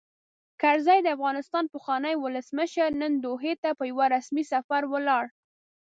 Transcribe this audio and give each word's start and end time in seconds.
کرزی؛ 0.61 0.99
د 1.03 1.07
افغانستان 1.15 1.65
پخوانی 1.73 2.15
ولسمشر، 2.23 2.89
نن 3.01 3.13
دوحې 3.23 3.53
ته 3.63 3.69
په 3.79 3.83
یوه 3.91 4.05
رسمي 4.15 4.43
سفر 4.53 4.81
ولاړ. 4.93 5.25